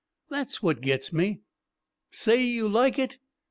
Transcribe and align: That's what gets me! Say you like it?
That's 0.31 0.63
what 0.63 0.81
gets 0.81 1.13
me! 1.13 1.41
Say 2.09 2.43
you 2.43 2.67
like 2.67 2.97
it? 2.97 3.19